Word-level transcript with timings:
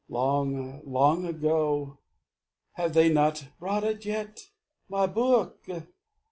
Long, 0.09 0.81
long 0.83 1.27
ago 1.27 1.99
have 2.73 2.95
they 2.95 3.13
not 3.13 3.49
brought 3.59 3.83
it 3.83 4.03
yet? 4.03 4.49
My 4.89 5.05
book? 5.05 5.63